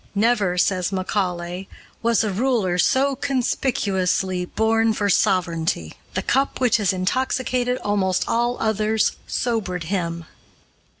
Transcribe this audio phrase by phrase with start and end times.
[0.15, 1.69] "Never," says Macaulay,
[2.01, 5.93] "was a ruler so conspicuously born for sovereignty.
[6.15, 10.25] The cup which has intoxicated almost all others sobered him."